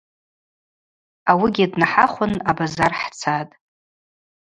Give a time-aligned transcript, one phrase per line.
[1.31, 3.55] Ауыгьи днахӏахвын абазар хӏцатӏ.